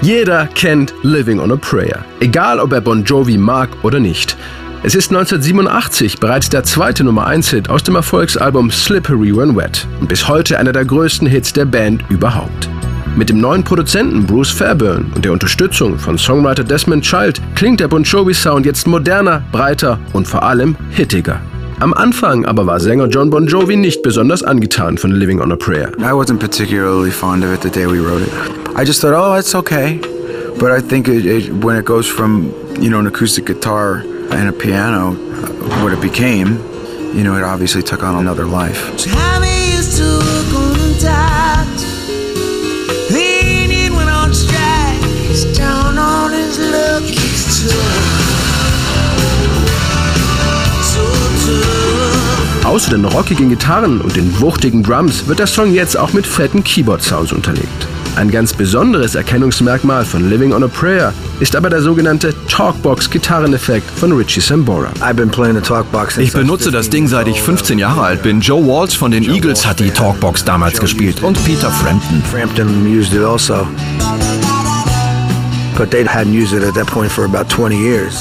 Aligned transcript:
Jeder 0.00 0.46
kennt 0.54 0.94
Living 1.02 1.40
on 1.40 1.50
a 1.50 1.56
Prayer, 1.56 2.04
egal 2.20 2.60
ob 2.60 2.72
er 2.72 2.80
Bon 2.80 3.02
Jovi 3.02 3.36
mag 3.36 3.68
oder 3.82 3.98
nicht. 3.98 4.36
Es 4.84 4.94
ist 4.94 5.10
1987 5.10 6.20
bereits 6.20 6.48
der 6.48 6.62
zweite 6.62 7.02
Nummer 7.02 7.26
1 7.26 7.50
Hit 7.50 7.68
aus 7.68 7.82
dem 7.82 7.96
Erfolgsalbum 7.96 8.70
Slippery 8.70 9.36
When 9.36 9.56
Wet 9.56 9.88
und 10.00 10.08
bis 10.08 10.28
heute 10.28 10.56
einer 10.56 10.72
der 10.72 10.84
größten 10.84 11.26
Hits 11.26 11.52
der 11.52 11.64
Band 11.64 12.04
überhaupt. 12.10 12.70
Mit 13.16 13.28
dem 13.28 13.40
neuen 13.40 13.64
Produzenten 13.64 14.24
Bruce 14.24 14.52
Fairburn 14.52 15.10
und 15.16 15.24
der 15.24 15.32
Unterstützung 15.32 15.98
von 15.98 16.16
Songwriter 16.16 16.62
Desmond 16.62 17.02
Child 17.02 17.40
klingt 17.56 17.80
der 17.80 17.88
Bon 17.88 18.04
Jovi 18.04 18.34
Sound 18.34 18.66
jetzt 18.66 18.86
moderner, 18.86 19.42
breiter 19.50 19.98
und 20.12 20.28
vor 20.28 20.44
allem 20.44 20.76
hittiger. 20.90 21.40
Am 21.80 21.94
Anfang 21.94 22.44
aber 22.44 22.66
war 22.66 22.80
Sänger 22.80 23.06
John 23.06 23.30
Bon 23.30 23.46
Jovi 23.46 23.76
nicht 23.76 24.02
besonders 24.02 24.42
angetan 24.42 24.98
von 24.98 25.12
Living 25.12 25.40
on 25.40 25.52
a 25.52 25.56
Prayer. 25.56 25.92
I 26.00 26.12
wasn't 26.12 26.40
particularly 26.40 27.12
fond 27.12 27.44
of 27.44 27.52
it 27.52 27.60
the 27.60 27.70
day 27.70 27.86
we 27.86 28.00
wrote 28.00 28.22
it. 28.22 28.32
I 28.74 28.84
just 28.84 29.00
thought, 29.00 29.14
oh, 29.14 29.38
it's 29.38 29.54
okay. 29.54 30.00
But 30.58 30.72
I 30.72 30.80
think 30.80 31.06
it, 31.06 31.24
it, 31.24 31.52
when 31.62 31.76
it 31.76 31.84
goes 31.84 32.08
from, 32.08 32.52
you 32.80 32.90
know, 32.90 32.98
an 32.98 33.06
acoustic 33.06 33.46
guitar 33.46 34.02
and 34.32 34.48
a 34.48 34.52
piano, 34.52 35.12
uh, 35.12 35.84
what 35.84 35.92
it 35.92 36.00
became, 36.00 36.58
you 37.14 37.22
know, 37.22 37.36
it 37.36 37.44
obviously 37.44 37.82
took 37.84 38.02
on 38.02 38.16
another 38.16 38.44
life. 38.44 38.96
Außer 52.78 52.92
den 52.92 53.06
rockigen 53.06 53.48
Gitarren 53.48 54.00
und 54.00 54.14
den 54.14 54.38
wuchtigen 54.38 54.84
Drums 54.84 55.26
wird 55.26 55.40
der 55.40 55.48
Song 55.48 55.74
jetzt 55.74 55.96
auch 55.96 56.12
mit 56.12 56.24
fetten 56.24 56.62
Keyboard-Sounds 56.62 57.32
unterlegt. 57.32 57.88
Ein 58.14 58.30
ganz 58.30 58.52
besonderes 58.52 59.16
Erkennungsmerkmal 59.16 60.04
von 60.04 60.30
Living 60.30 60.52
on 60.52 60.62
a 60.62 60.68
Prayer 60.68 61.12
ist 61.40 61.56
aber 61.56 61.70
der 61.70 61.82
sogenannte 61.82 62.32
Talkbox-Gitarreneffekt 62.46 63.90
von 63.98 64.12
Richie 64.12 64.40
Sambora. 64.40 64.92
Ich 66.22 66.32
benutze 66.32 66.70
das 66.70 66.88
Ding 66.88 67.08
seit 67.08 67.26
ich 67.26 67.42
15 67.42 67.80
Jahre 67.80 68.02
alt 68.02 68.22
bin. 68.22 68.40
Joe 68.40 68.64
Walsh 68.64 68.96
von 68.96 69.10
den 69.10 69.24
Eagles 69.24 69.66
hat 69.66 69.80
die 69.80 69.90
Talkbox 69.90 70.44
damals 70.44 70.78
gespielt 70.78 71.20
und 71.24 71.44
Peter 71.44 71.72
Frampton. 71.72 72.22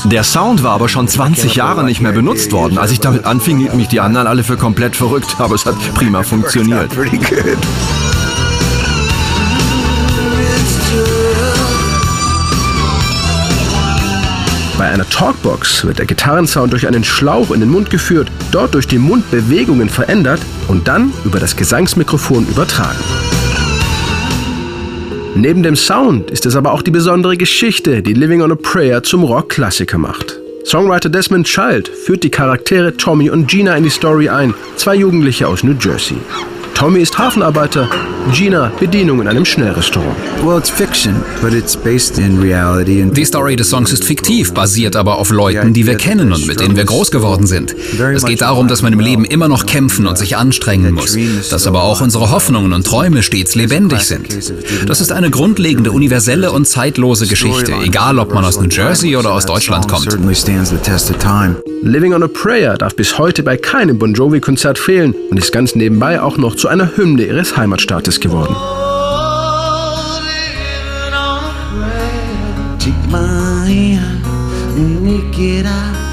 Der 0.05 0.23
Sound 0.23 0.61
war 0.61 0.73
aber 0.73 0.87
schon 0.89 1.07
20 1.07 1.55
Jahre 1.55 1.83
nicht 1.83 2.01
mehr 2.01 2.11
benutzt 2.11 2.51
worden. 2.51 2.77
Als 2.77 2.91
ich 2.91 2.99
damit 2.99 3.25
anfing, 3.25 3.57
hielten 3.57 3.77
mich 3.77 3.87
die 3.87 3.99
anderen 3.99 4.27
alle 4.27 4.43
für 4.43 4.57
komplett 4.57 4.95
verrückt, 4.95 5.37
aber 5.39 5.55
es 5.55 5.65
hat 5.65 5.75
prima 5.95 6.21
funktioniert. 6.21 6.91
Bei 14.77 14.89
einer 14.89 15.09
Talkbox 15.09 15.83
wird 15.85 15.97
der 15.97 16.05
Gitarrensound 16.05 16.71
durch 16.73 16.85
einen 16.85 17.03
Schlauch 17.03 17.49
in 17.49 17.61
den 17.61 17.69
Mund 17.69 17.89
geführt, 17.89 18.29
dort 18.51 18.75
durch 18.75 18.85
die 18.85 18.99
Mundbewegungen 18.99 19.89
verändert 19.89 20.41
und 20.67 20.87
dann 20.87 21.11
über 21.25 21.39
das 21.39 21.55
Gesangsmikrofon 21.55 22.47
übertragen. 22.47 22.99
Neben 25.39 25.61
dem 25.61 25.75
Sound 25.75 26.31
ist 26.31 26.47
es 26.47 26.55
aber 26.55 26.71
auch 26.71 26.81
die 26.81 26.89
besondere 26.89 27.37
Geschichte, 27.37 28.01
die 28.01 28.13
Living 28.13 28.41
on 28.41 28.51
a 28.51 28.55
Prayer 28.55 29.03
zum 29.03 29.23
Rockklassiker 29.23 29.99
macht. 29.99 30.39
Songwriter 30.65 31.09
Desmond 31.09 31.45
Child 31.45 31.89
führt 31.89 32.23
die 32.23 32.31
Charaktere 32.31 32.97
Tommy 32.97 33.29
und 33.29 33.47
Gina 33.47 33.75
in 33.77 33.83
die 33.83 33.91
Story 33.91 34.29
ein, 34.29 34.55
zwei 34.77 34.95
Jugendliche 34.95 35.47
aus 35.47 35.63
New 35.63 35.75
Jersey. 35.79 36.17
Tommy 36.73 37.01
ist 37.01 37.19
Hafenarbeiter, 37.19 37.87
Gina 38.31 38.71
Bedienung 38.79 39.21
in 39.21 39.27
einem 39.27 39.45
Schnellrestaurant. 39.45 40.15
Die 43.13 43.25
Story 43.25 43.55
des 43.55 43.69
Songs 43.69 43.91
ist 43.91 44.03
fiktiv, 44.03 44.53
basiert 44.53 44.95
aber 44.95 45.17
auf 45.17 45.29
Leuten, 45.29 45.73
die 45.73 45.85
wir 45.85 45.95
kennen 45.95 46.31
und 46.31 46.47
mit 46.47 46.59
denen 46.59 46.75
wir 46.75 46.85
groß 46.85 47.11
geworden 47.11 47.47
sind. 47.47 47.75
Es 48.13 48.25
geht 48.25 48.41
darum, 48.41 48.67
dass 48.67 48.81
man 48.81 48.93
im 48.93 48.99
Leben 48.99 49.25
immer 49.25 49.47
noch 49.47 49.65
kämpfen 49.65 50.07
und 50.07 50.17
sich 50.17 50.37
anstrengen 50.37 50.93
muss, 50.93 51.17
dass 51.49 51.67
aber 51.67 51.83
auch 51.83 52.01
unsere 52.01 52.31
Hoffnungen 52.31 52.73
und 52.73 52.85
Träume 52.85 53.23
stets 53.23 53.55
lebendig 53.55 54.01
sind. 54.01 54.27
Das 54.87 55.01
ist 55.01 55.11
eine 55.11 55.29
grundlegende, 55.29 55.91
universelle 55.91 56.51
und 56.51 56.67
zeitlose 56.67 57.27
Geschichte, 57.27 57.73
egal 57.83 58.19
ob 58.19 58.33
man 58.33 58.45
aus 58.45 58.59
New 58.59 58.69
Jersey 58.69 59.15
oder 59.15 59.33
aus 59.33 59.45
Deutschland 59.45 59.87
kommt. 59.87 60.17
Living 61.83 62.13
on 62.13 62.23
a 62.23 62.27
Prayer 62.27 62.77
darf 62.77 62.95
bis 62.95 63.17
heute 63.17 63.43
bei 63.43 63.55
keinem 63.55 63.97
Bon 63.97 64.13
Jovi-Konzert 64.13 64.79
fehlen 64.79 65.13
und 65.29 65.37
ist 65.37 65.51
ganz 65.51 65.75
nebenbei 65.75 66.21
auch 66.21 66.37
noch 66.37 66.55
zu 66.55 66.67
einer 66.67 66.97
Hymne 66.97 67.25
ihres 67.25 67.55
Heimatstaates 67.55 68.16
groß 68.17 68.19
geworden. 68.19 68.55
Take 72.79 73.09
my 73.09 73.69
hand 73.69 74.25
and 74.77 76.06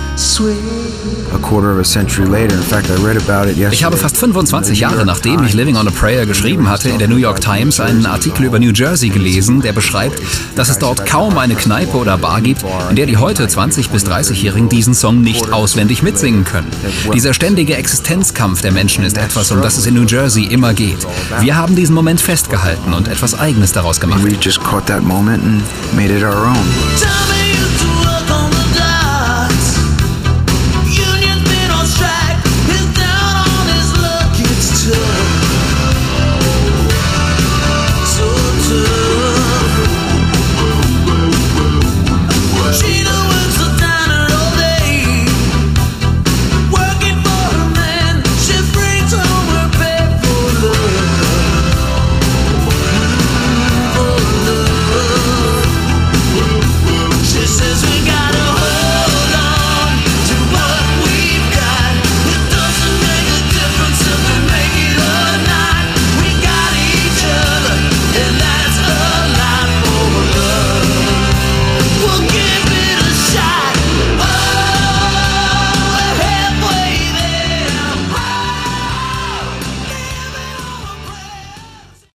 Ich 3.73 3.85
habe 3.85 3.97
fast 3.97 4.17
25 4.17 4.79
Jahre 4.79 5.05
nachdem 5.05 5.43
ich 5.43 5.55
Living 5.55 5.77
on 5.77 5.89
a 5.89 5.91
Prayer 5.91 6.25
geschrieben 6.25 6.69
hatte, 6.69 6.89
in 6.89 6.99
der 6.99 7.09
New 7.09 7.17
York 7.17 7.41
Times 7.41 7.81
einen 7.81 8.07
Artikel 8.07 8.45
über 8.45 8.61
New 8.61 8.71
Jersey 8.71 9.09
gelesen, 9.09 9.61
der 9.61 9.73
beschreibt, 9.73 10.21
dass 10.55 10.69
es 10.69 10.79
dort 10.79 11.05
kaum 11.05 11.37
eine 11.37 11.57
Kneipe 11.57 11.97
oder 11.97 12.17
Bar 12.17 12.41
gibt, 12.43 12.65
in 12.91 12.97
der 12.97 13.07
die 13.07 13.17
heute 13.17 13.47
20- 13.47 13.91
bis 13.91 14.05
30-Jährigen 14.07 14.69
diesen 14.69 14.95
Song 14.95 15.21
nicht 15.21 15.53
auswendig 15.53 16.05
mitsingen 16.05 16.45
können. 16.45 16.71
Dieser 17.13 17.35
ständige 17.35 17.77
Existenzkampf 17.77 18.63
der 18.63 18.71
Menschen 18.71 19.05
ist 19.05 19.19
etwas, 19.19 19.51
um 19.51 19.63
das 19.63 19.77
es 19.79 19.87
in 19.87 19.95
New 19.95 20.07
Jersey 20.07 20.45
immer 20.45 20.75
geht. 20.75 21.05
Wir 21.41 21.57
haben 21.57 21.75
diesen 21.75 21.95
Moment 21.95 22.21
festgehalten 22.21 22.93
und 22.93 23.09
etwas 23.09 23.37
Eigenes 23.39 23.73
daraus 23.73 23.99
gemacht. 24.01 24.23
We 24.23 24.37
just 24.41 24.63
caught 24.63 24.87
that 24.87 25.03
moment 25.03 25.43
and 25.43 25.63
made 25.97 26.17
it 26.17 26.23
our 26.23 26.47
own. 26.47 27.44